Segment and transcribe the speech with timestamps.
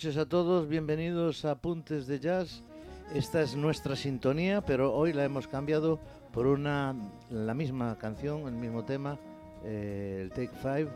[0.00, 2.62] noches a todos, bienvenidos a Apuntes de Jazz.
[3.12, 6.00] Esta es nuestra sintonía, pero hoy la hemos cambiado
[6.32, 6.96] por una
[7.28, 9.18] la misma canción, el mismo tema,
[9.62, 10.88] eh, el Take Five,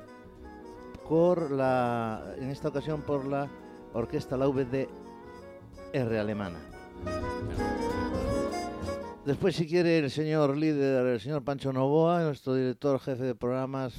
[1.06, 3.50] por la, en esta ocasión por la
[3.92, 6.60] orquesta la VDR alemana.
[9.26, 13.92] Después, si quiere, el señor líder, el señor Pancho Novoa, nuestro director jefe de programas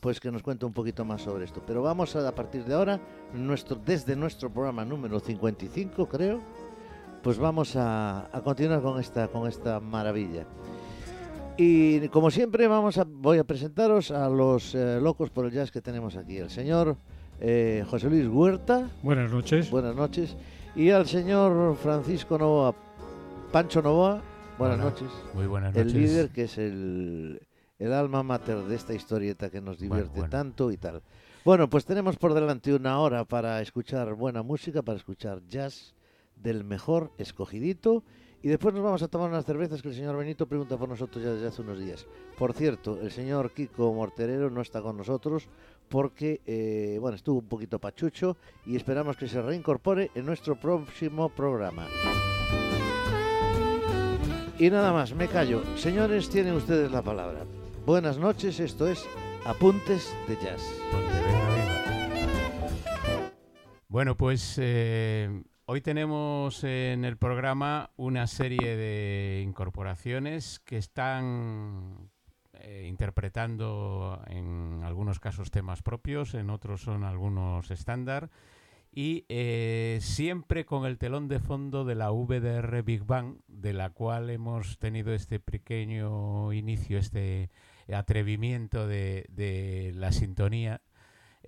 [0.00, 1.62] pues que nos cuente un poquito más sobre esto.
[1.66, 3.00] Pero vamos a, a partir de ahora,
[3.34, 6.40] nuestro, desde nuestro programa número 55, creo,
[7.22, 10.46] pues vamos a, continuar con esta, con esta maravilla.
[11.56, 15.72] Y como siempre vamos a, voy a presentaros a los eh, locos por el jazz
[15.72, 16.38] que tenemos aquí.
[16.38, 16.96] El señor
[17.40, 18.88] eh, José Luis Huerta.
[19.02, 19.70] Buenas noches.
[19.70, 20.36] Buenas noches.
[20.76, 22.74] Y al señor Francisco Novoa,
[23.50, 24.22] Pancho Novoa.
[24.56, 25.08] Buenas noches.
[25.34, 25.92] Muy buenas noches.
[25.92, 27.40] El líder que es el,
[27.78, 31.02] el alma mater de esta historieta que nos divierte tanto y tal.
[31.48, 35.94] Bueno, pues tenemos por delante una hora para escuchar buena música, para escuchar jazz
[36.36, 38.04] del mejor escogidito.
[38.42, 41.24] Y después nos vamos a tomar unas cervezas que el señor Benito pregunta por nosotros
[41.24, 42.06] ya desde hace unos días.
[42.36, 45.48] Por cierto, el señor Kiko Morterero no está con nosotros
[45.88, 51.30] porque, eh, bueno, estuvo un poquito pachucho y esperamos que se reincorpore en nuestro próximo
[51.30, 51.86] programa.
[54.58, 55.62] Y nada más, me callo.
[55.78, 57.46] Señores, tienen ustedes la palabra.
[57.86, 59.02] Buenas noches, esto es
[59.46, 61.27] Apuntes de Jazz.
[63.90, 72.10] Bueno, pues eh, hoy tenemos en el programa una serie de incorporaciones que están
[72.52, 78.28] eh, interpretando en algunos casos temas propios, en otros son algunos estándar.
[78.92, 83.88] Y eh, siempre con el telón de fondo de la VDR Big Bang, de la
[83.88, 87.50] cual hemos tenido este pequeño inicio, este
[87.90, 90.82] atrevimiento de, la sintonía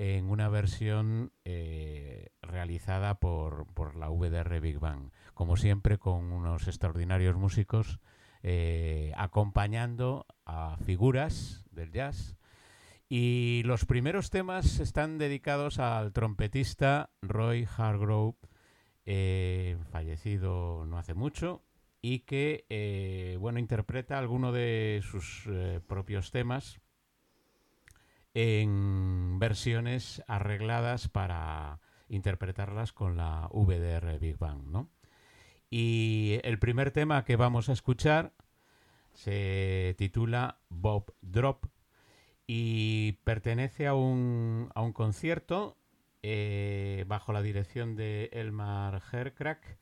[0.01, 7.37] en una versión eh, realizada por, la VDR Big Bang, como siempre con unos extraordinarios
[7.37, 8.01] músicos
[8.43, 12.39] eh, acompañando a figuras del jazz.
[13.11, 18.39] Y los primeros temas están dedicados al trompetista Roy Hargrove,
[19.05, 21.63] eh, fallecido no hace mucho,
[22.01, 25.47] y que bueno interpreta alguno de sus
[25.87, 26.81] propios temas
[28.35, 34.91] en versiones arregladas para interpretarlas con la VDR Big Bang, ¿no?
[35.71, 38.33] Y el primer tema que vamos a escuchar
[39.13, 41.67] se titula Bob Drop
[42.47, 45.77] y pertenece a un, a un concierto
[46.23, 49.79] eh, bajo la dirección de Elmar Herkrack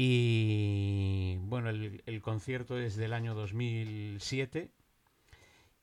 [0.00, 4.70] y bueno, el, concierto es del año 2007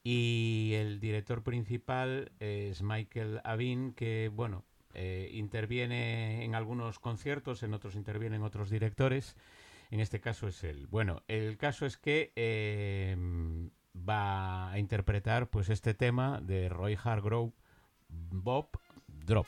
[0.07, 7.73] y el director principal es Michael Avin, que bueno, eh, interviene en algunos conciertos, en
[7.73, 9.35] otros intervienen otros directores.
[9.89, 10.85] En este caso es él.
[10.91, 13.17] Bueno, el caso es que eh,
[13.97, 17.53] va a interpretar pues este tema de Roy Hargrove,
[18.07, 18.67] Bob
[19.07, 19.47] Drop.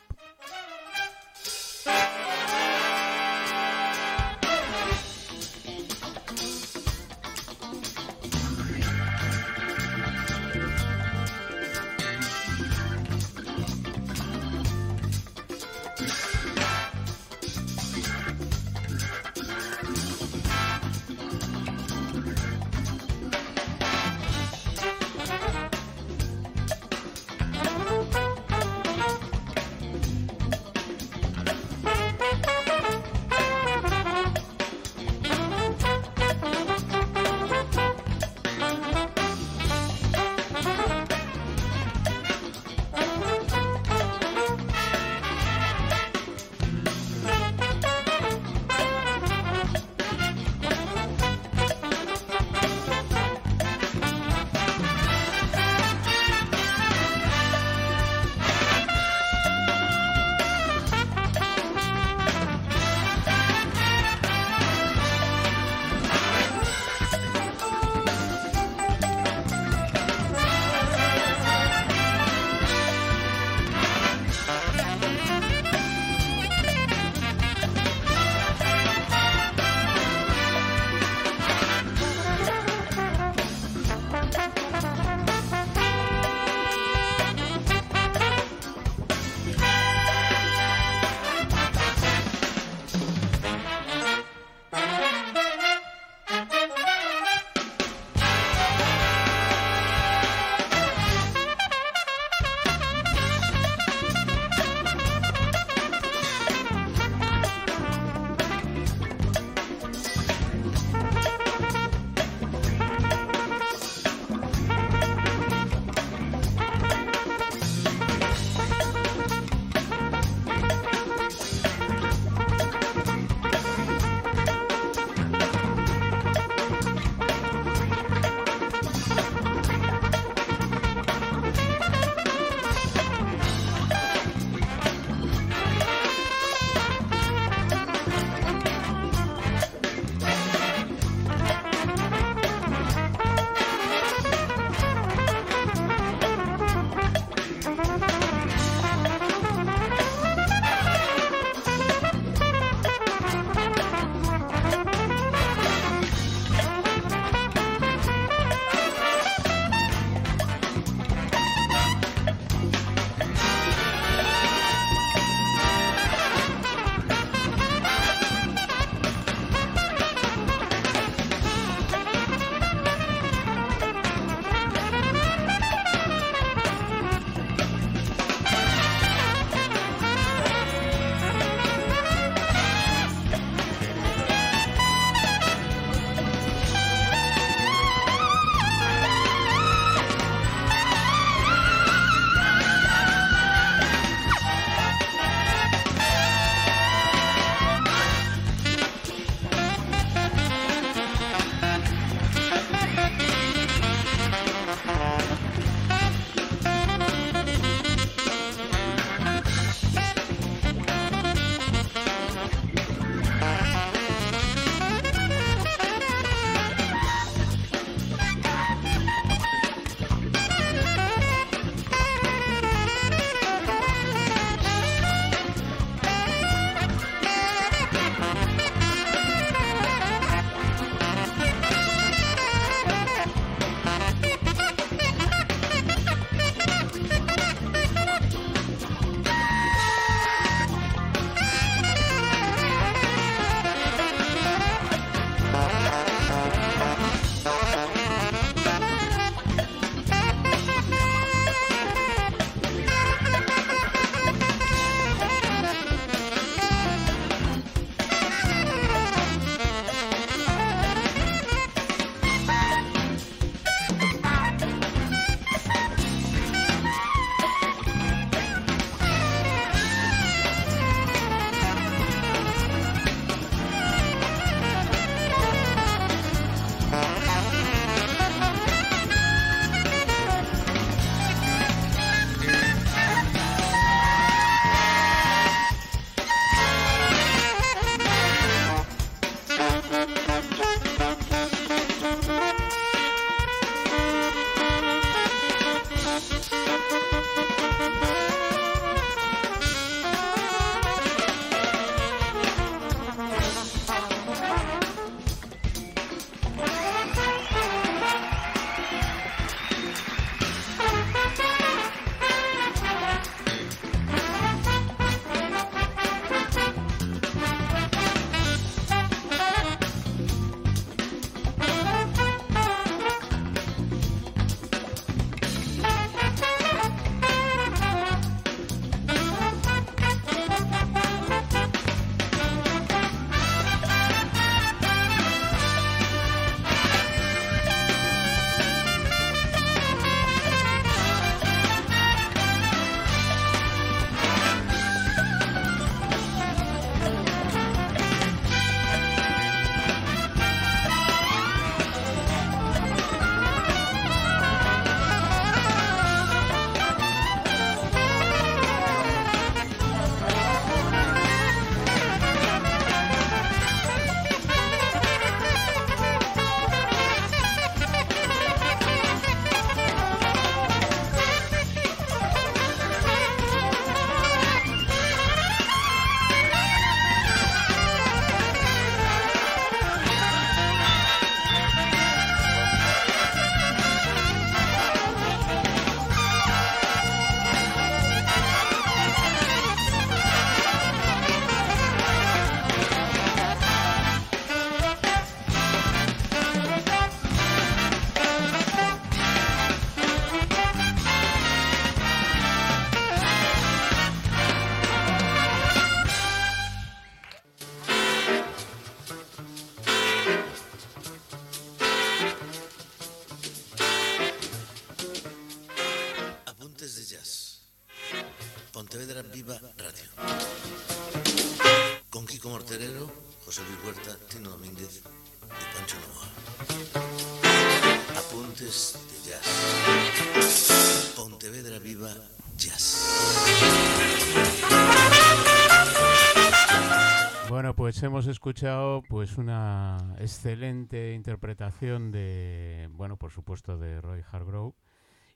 [438.07, 444.73] Hemos escuchado pues una excelente interpretación de, bueno, por supuesto de Roy Hargrove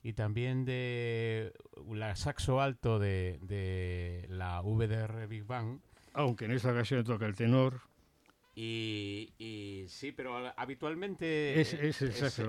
[0.01, 1.53] y también de
[1.89, 5.79] la saxo alto de, de la VDR Big Bang.
[6.13, 7.81] Aunque en esta ocasión toca el tenor.
[8.53, 11.93] Y, sí, pero habitualmente es, el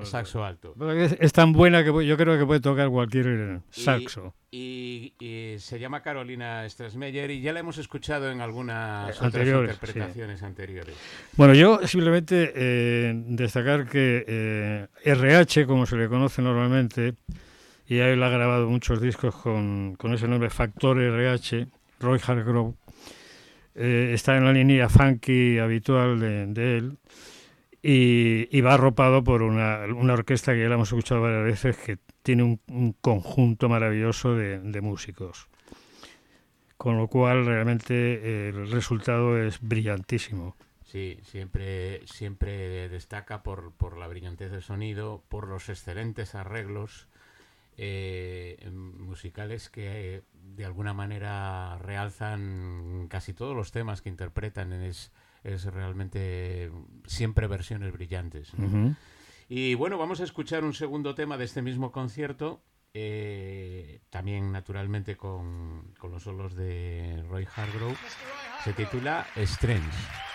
[0.05, 0.75] saxo, alto.
[1.21, 4.35] Es, tan buena que yo creo que puede tocar cualquier saxo.
[4.51, 5.15] Y,
[5.59, 10.97] se llama Carolina Strasmeyer y ya la hemos escuchado en algunas interpretaciones anteriores.
[11.37, 17.15] Bueno, yo simplemente eh, destacar que eh, RH, como se le conoce normalmente,
[17.87, 21.69] y él ha grabado muchos discos con, con ese nombre Factor RH,
[22.01, 22.75] Roy Hargrove,
[23.75, 26.99] eh, está en la línea funky habitual de, él
[27.83, 32.43] y, va arropado por una, orquesta que ya la hemos escuchado varias veces que tiene
[32.43, 35.49] un, conjunto maravilloso de, músicos.
[36.77, 40.57] Con lo cual realmente el resultado es brillantísimo.
[40.85, 47.09] Sí, siempre, siempre destaca por, por la brillantez del sonido, por los excelentes arreglos
[47.77, 54.73] eh, musicales que eh, de alguna manera realzan casi todos los temas que interpretan.
[54.73, 55.13] Es,
[55.45, 56.71] es realmente
[57.07, 58.53] siempre versiones brillantes.
[59.49, 62.63] Y bueno, vamos a escuchar un segundo tema de este mismo concierto,
[62.95, 67.97] eh, también naturalmente con, con, los solos de Roy Hargrove.
[68.65, 70.32] Se titula Strange.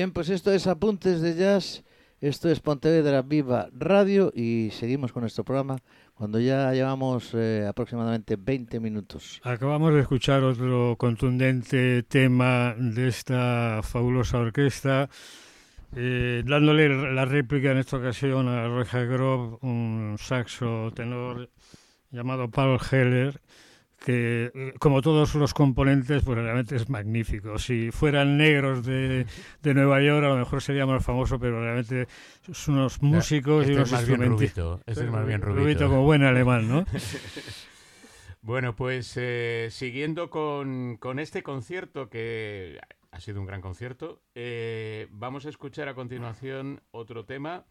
[0.00, 1.84] Bien, pues esto es Apuntes de Jazz,
[2.22, 5.76] esto es Pontevedra Viva Radio y seguimos con nuestro programa
[6.14, 9.42] cuando ya llevamos eh, aproximadamente 20 minutos.
[9.44, 15.10] Acabamos de escuchar otro contundente tema de esta fabulosa orquesta,
[15.94, 21.50] eh, dándole la réplica en esta ocasión a Roger Grove, un saxo tenor
[22.10, 23.38] llamado Paul Heller,
[24.00, 27.58] que eh, como todos los componentes, pues realmente es magnífico.
[27.58, 29.26] Si fueran negros de,
[29.62, 32.08] de Nueva York, a lo mejor sería más famoso, pero realmente
[32.52, 35.62] son unos músicos este y unos es más bien rubito, este es más bien rubito.
[35.62, 36.86] rubito como buen alemán, ¿no?
[38.42, 45.08] bueno, pues eh, siguiendo con, con, este concierto que ha sido un gran concierto, eh,
[45.10, 47.66] vamos a escuchar a continuación otro tema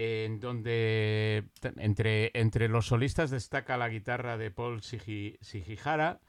[0.00, 1.44] en donde
[1.76, 6.20] entre, entre los solistas destaca la guitarra de Paul Sigihara.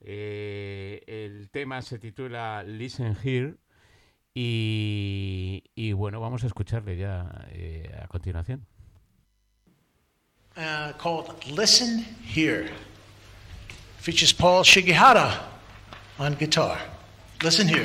[0.00, 3.56] Eh, el tema se titula Listen Here.
[4.34, 8.66] Y, y bueno, vamos a escucharle ya eh, a continuación.
[10.56, 12.70] Uh, called Listen Here.
[13.98, 15.38] Features Paul Shigihara
[16.18, 16.78] on guitar.
[17.42, 17.84] Listen here.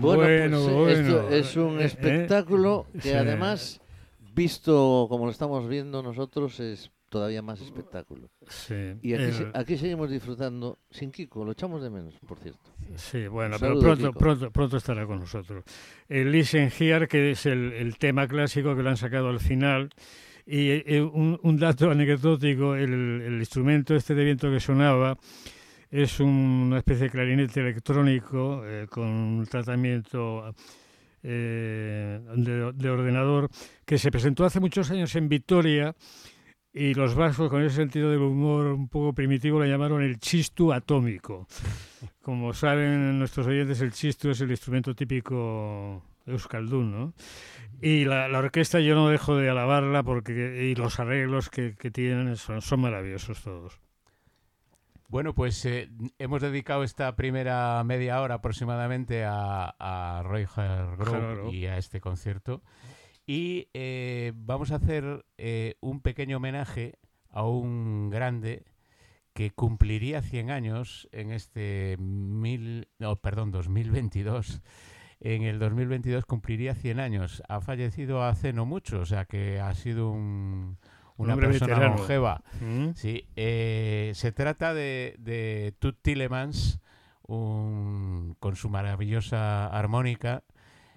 [0.00, 0.88] Bueno, pues, bueno.
[0.88, 3.12] Esto es un Eh, eh, espectáculo que sí.
[3.12, 3.80] además,
[4.34, 8.28] visto como lo estamos viendo nosotros, es todavía más espectáculo.
[8.48, 12.60] Sí, Y aquí, aquí seguimos disfrutando sin Kiko, lo echamos de menos, por cierto.
[12.96, 15.64] Sí, bueno, Un pero saludo, pronto, pronto, pronto estará con nosotros.
[16.08, 19.90] El Listen Here, que es el, el tema clásico que lo han sacado al final.
[20.48, 25.16] Y eh, un, un dato anecdótico, el, el instrumento este de viento que sonaba
[25.90, 26.28] es un-
[26.68, 30.54] una especie de clarinete electrónico eh, con un tratamiento
[31.22, 33.48] eh, de, de ordenador
[33.84, 35.94] que se presentó hace muchos años en Vitoria
[36.72, 40.72] y los vascos con ese sentido del humor un poco primitivo lo llamaron el chistu
[40.72, 41.46] atómico.
[42.20, 47.14] Como saben nuestros oyentes, el chistu es el instrumento típico euskaldún, ¿no?
[47.80, 51.90] Y la, la orquesta yo no dejo de alabarla porque y los arreglos que, que
[51.90, 53.80] tienen son, son maravillosos todos.
[55.08, 55.88] Bueno, pues eh,
[56.18, 62.62] hemos dedicado esta primera media hora aproximadamente a, a Roy Hargrove y a este concierto.
[63.24, 66.98] Y eh, vamos a hacer eh, un pequeño homenaje
[67.30, 68.64] a un grande
[69.32, 74.60] que cumpliría 100 años en este mil, no, perdón, 2022.
[75.20, 77.42] En el 2022 cumpliría 100 años.
[77.48, 80.78] Ha fallecido hace no mucho, o sea que ha sido un-
[81.16, 81.96] una hombre persona veterano.
[81.98, 82.42] longeva.
[82.60, 82.90] ¿Mm?
[82.94, 86.80] Sí, eh, se trata de, de Tut Tillemans,
[87.26, 90.44] un- con su maravillosa armónica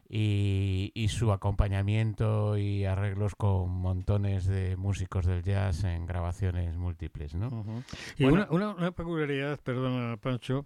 [0.07, 7.35] y, y su acompañamiento y arreglos con montones de músicos del jazz en grabaciones múltiples,
[7.35, 7.47] ¿no?
[7.47, 7.83] Ujú.
[8.17, 8.47] Y Bueno.
[8.49, 10.65] una, una, una peculiaridad, perdona Pancho,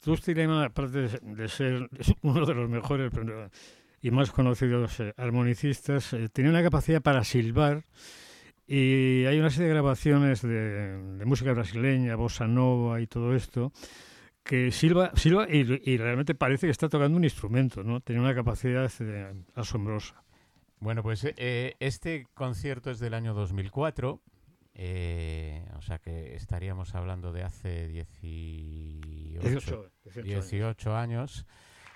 [0.00, 1.88] Trusty Lehman, aparte de, ser
[2.22, 3.10] uno de los mejores
[4.02, 7.84] y más conocidos eh, armonicistas, eh, tenía una capacidad para silbar
[8.66, 13.72] y hay una serie de grabaciones de, de música brasileña, bossa nova y todo esto,
[14.42, 18.00] que silba, silba y, y realmente parece que está tocando un instrumento, ¿no?
[18.00, 20.22] Tenía una capacidad eh, asombrosa.
[20.80, 24.20] Bueno, pues eh, este concierto es del año 2004,
[24.74, 30.50] eh, o sea que estaríamos hablando de hace 18, 18, 18 años.
[30.50, 31.46] 18 años.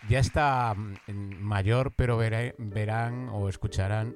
[0.09, 1.03] Ya está mm,
[1.41, 4.15] mayor, pero veré- verán o escucharán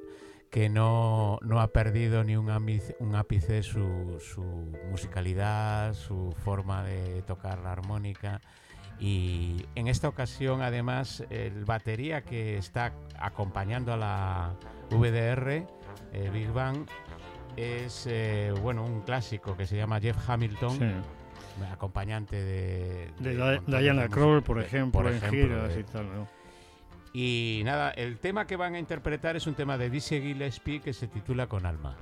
[0.52, 4.42] que no, no ha perdido ni un, ápice- un ápice su, su
[4.90, 8.40] musicalidad, su forma de tocar la armónica.
[9.00, 14.54] Y en esta ocasión, además, el batería que está acompañando a la
[14.90, 15.66] VDR,
[16.12, 16.84] eh, Big Bang,
[17.56, 21.64] es eh, bueno un clásico que se llama Jeff Hamilton, Sí.
[21.70, 26.28] acompañante de, De Diana Kroll, por ejemplo, por en giras de- y tal, ¿no?
[27.12, 30.92] Y nada, el tema que van a interpretar es un tema de Dizzy Gillespie que
[30.92, 31.96] se titula Con Alma.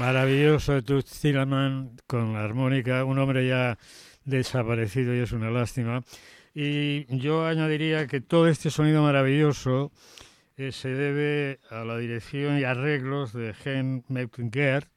[0.00, 3.76] Maravilloso Toots Thielemans con la armónica, un hombre ya
[4.24, 6.02] desaparecido y es una lástima.
[6.54, 9.92] Y yo añadiría que todo este sonido maravilloso
[10.56, 14.88] eh, se debe a la dirección y arreglos de Gen Mettinger,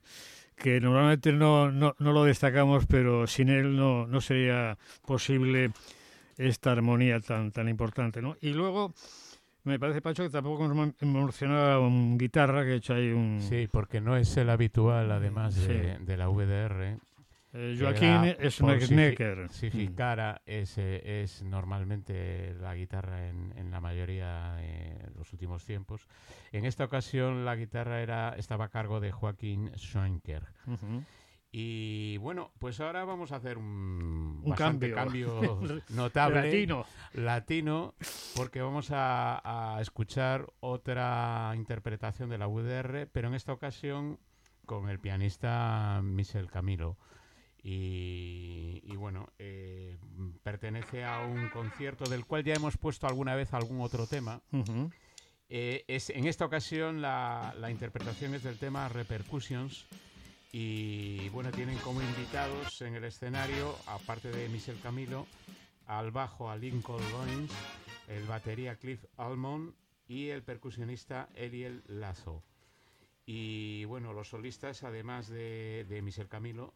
[0.55, 5.71] que normalmente no, no, no, lo destacamos, pero sin él no, no sería posible
[6.37, 8.21] esta armonía tan, tan importante.
[8.21, 8.37] ¿no?
[8.39, 8.93] Y luego
[9.63, 13.41] me parece, Pacho, que tampoco hemos mencionado un guitarra, que ha hecho ahí un...
[13.41, 16.99] Sí, porque no es el habitual, además de, de la VDR.
[17.55, 19.47] Eh, Joaquín es un sneaker.
[19.51, 26.07] Sigicara es, es normalmente la guitarra en, en, la mayoría de los últimos tiempos.
[26.51, 30.47] En esta ocasión la guitarra era estaba a cargo de Joaquín Schoenker.
[31.55, 36.83] Y bueno, pues ahora vamos a hacer un, un cambio, cambio notable latino.
[37.13, 37.93] latino,
[38.35, 44.17] porque vamos a, a, escuchar otra interpretación de la UDR, pero en esta ocasión
[44.65, 46.97] con el pianista Michel Camilo.
[47.61, 49.99] Y, y bueno, eh,
[50.41, 54.41] pertenece a un concierto del cual ya hemos puesto alguna vez algún otro tema.
[54.51, 54.93] Uh -huh.
[55.49, 59.85] eh, es, en esta ocasión la, la interpretación es del tema Repercussions
[60.55, 65.25] y bueno, tienen como invitados en el escenario, aparte de Michel Camilo,
[65.87, 67.51] al bajo a Lincoln Goins,
[68.07, 69.73] el batería Cliff Almond
[70.07, 72.43] y el percusionista Eliel Lazo.
[73.25, 76.75] Y bueno, los solistas, además de, de Michel Camilo,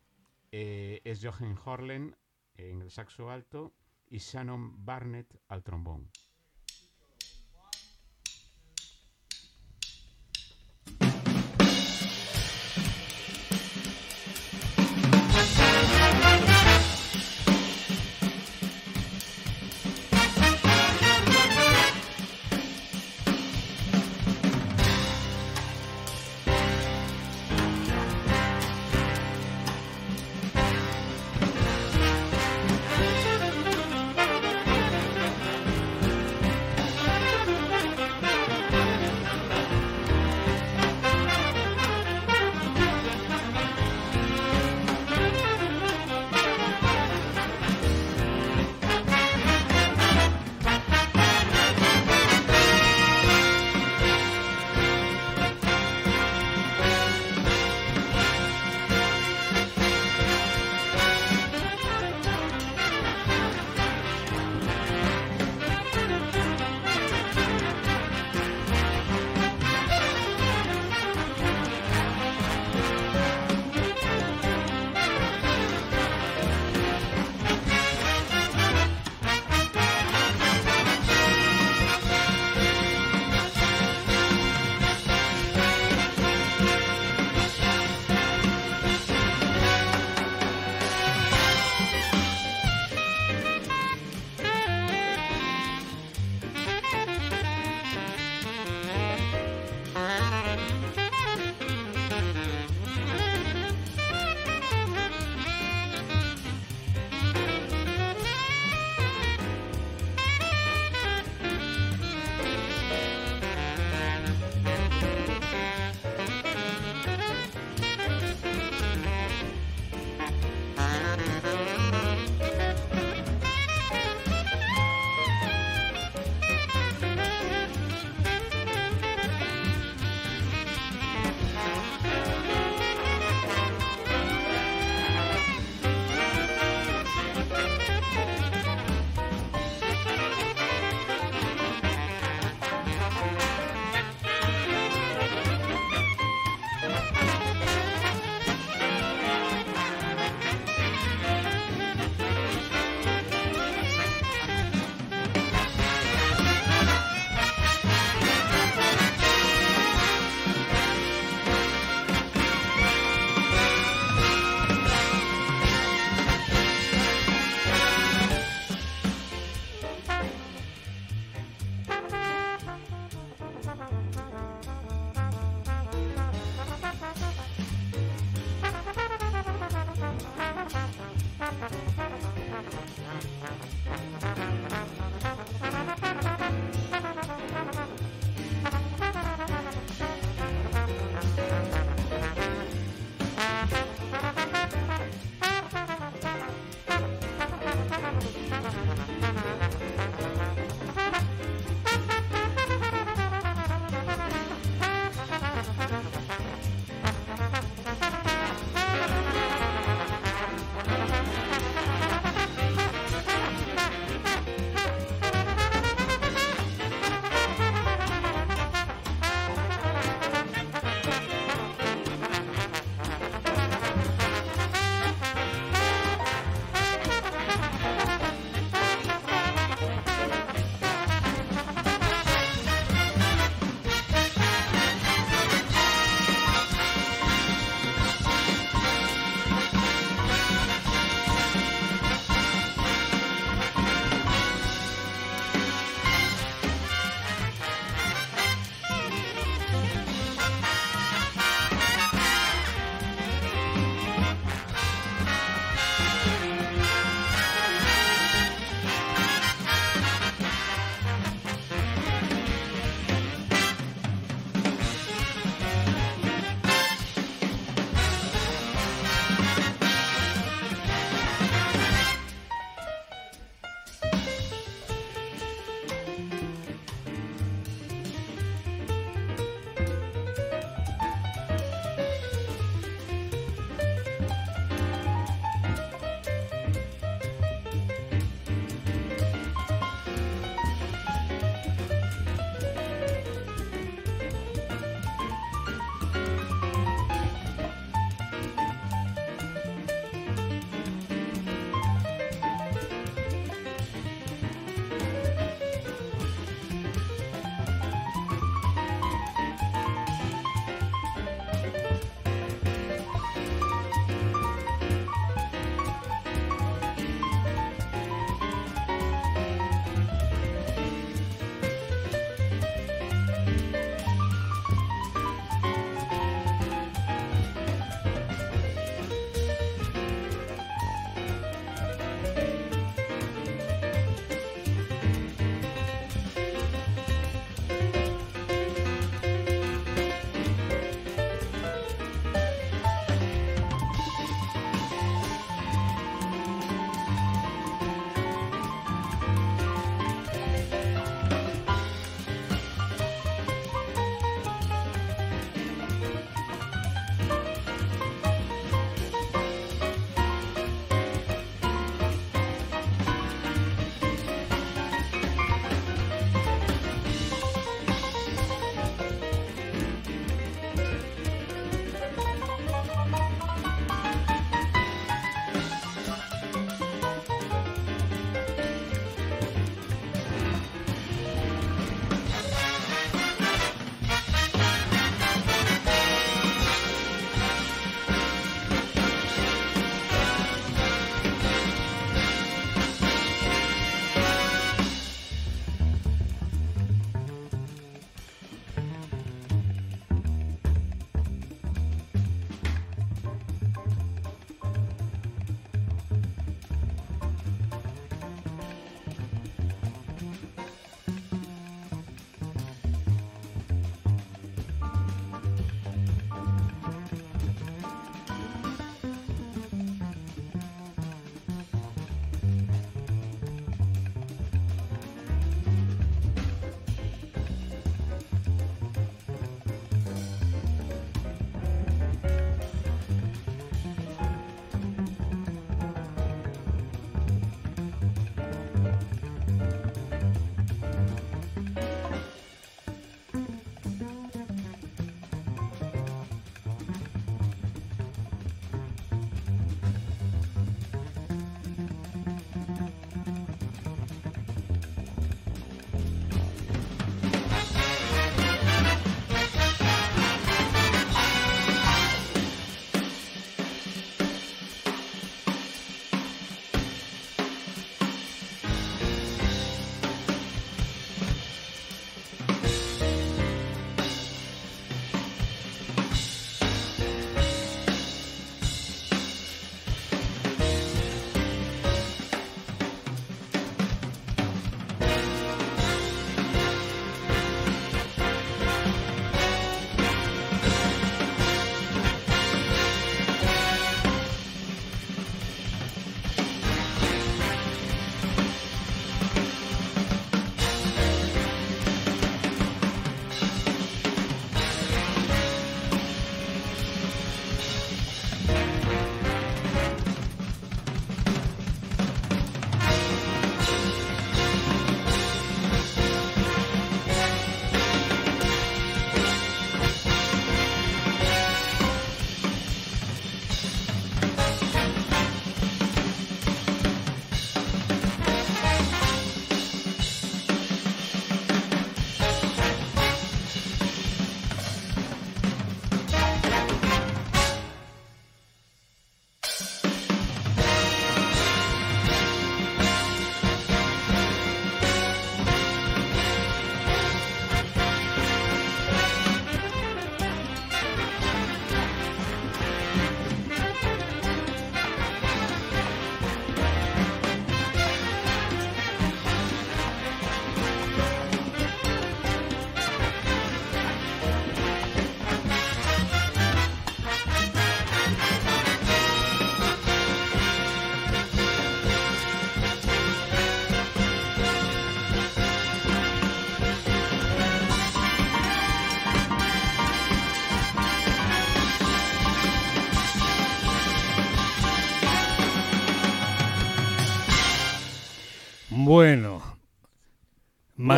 [0.52, 2.16] eh, es Jochen Horlen
[2.56, 3.74] en el saxo alto
[4.10, 6.10] y Shannon Barnett al trombón.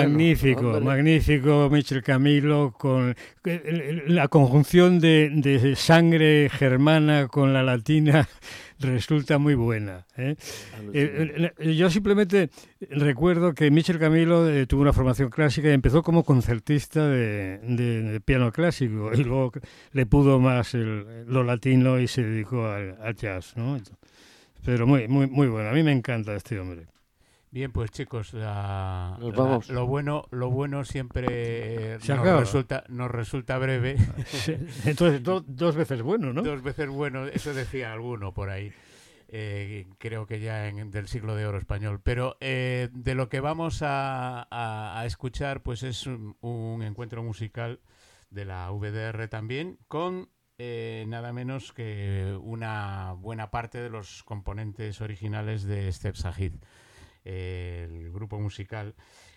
[0.08, 3.16] Magnífico, magnífico Michel Camilo, con
[4.08, 8.28] la conjunción de, sangre germana con la latina
[8.80, 10.06] resulta muy buena.
[10.18, 10.36] ¿eh?
[10.94, 12.50] Eh, eh, yo simplemente
[12.90, 19.12] recuerdo que Michel Camilo tuvo una formación clásica y empezó como concertista de, piano clásico
[19.14, 19.52] y luego
[19.92, 23.56] le pudo más lo latino y se dedicó al, jazz.
[23.58, 23.80] ¿no?
[24.66, 26.88] Pero muy, muy, muy bueno, a mí me encanta este hombre.
[27.52, 33.98] Bien, pues chicos, lo bueno, lo bueno siempre nos resulta, nos resulta breve.
[34.86, 36.44] Entonces dos veces bueno, ¿no?
[36.44, 38.72] Dos veces bueno, eso decía alguno por ahí.
[39.32, 42.02] Eh, creo que ya en, del siglo de oro español.
[42.04, 47.80] Pero eh, de lo que vamos a, escuchar, pues es un, encuentro musical
[48.30, 50.30] de la VDR también, con
[50.60, 56.54] eh, nada menos que una buena parte de los componentes originales de Step Sahid
[57.26, 58.96] el grupo musical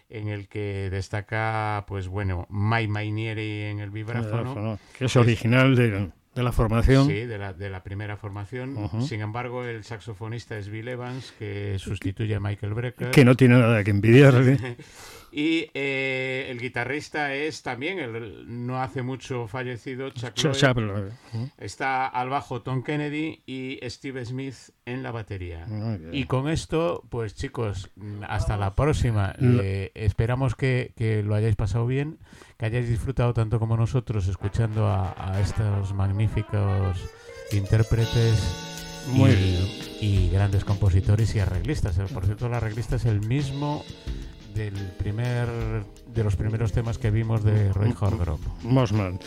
[0.08, 4.78] en el que destaca, pues bueno, Mai Mainieri en el vibráfono.
[4.96, 7.06] Que es original de, la formación.
[7.06, 8.90] Sí, de la, de la primera formación.
[9.00, 13.10] Sin embargo, el saxofonista es Bill Evans, que sustituye a Michael Brecker.
[13.10, 14.76] Que no tiene nada que envidiarle.
[15.32, 21.12] Y eh, el guitarrista es también, el no hace mucho fallecido, Chuck Lloyd.
[21.56, 24.54] Está al bajo Tom Kennedy y Steve Smith
[24.84, 25.66] en la batería.
[26.12, 27.90] Y con esto, pues chicos,
[28.28, 29.34] hasta la próxima.
[29.40, 30.92] Eh, esperamos que,
[31.24, 32.18] lo hayáis pasado bien,
[32.58, 37.08] que hayáis disfrutado tanto como nosotros escuchando a, estos magníficos
[37.52, 38.68] intérpretes.
[39.14, 41.98] y, y grandes compositores y arreglistas.
[42.12, 43.84] Por cierto, el arreglista es el mismo
[44.54, 45.48] del primer
[46.06, 48.44] de los primeros temas que vimos de Roy Horgrove.
[48.62, 49.18] Mosman.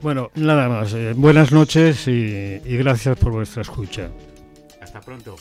[0.00, 0.94] bueno, nada más.
[0.94, 4.10] Eh, buenas noches y, y gracias por vuestra escucha.
[4.80, 5.36] Hasta pronto.